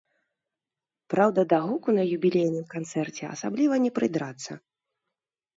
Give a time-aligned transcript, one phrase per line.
[1.13, 4.51] Праўда, да гуку на юбілейным канцэрце асабліва не прыдрацца.